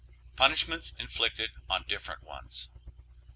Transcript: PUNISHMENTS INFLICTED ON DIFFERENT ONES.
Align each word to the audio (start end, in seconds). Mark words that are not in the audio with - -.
PUNISHMENTS 0.35 0.93
INFLICTED 0.97 1.51
ON 1.69 1.85
DIFFERENT 1.87 2.23
ONES. 2.23 2.69